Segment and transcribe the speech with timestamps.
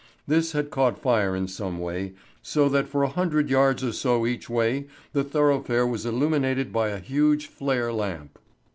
[0.25, 4.25] This had caught fire in some way, so that for a hundred yards or so
[4.25, 8.39] each way the thoroughfare was illuminated by a huge flare lamp.